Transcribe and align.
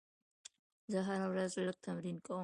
زه 0.91 0.99
هره 1.07 1.27
ورځ 1.31 1.51
لږ 1.65 1.77
تمرین 1.85 2.17
کوم. 2.25 2.39